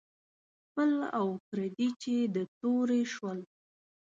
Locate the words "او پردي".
1.17-1.89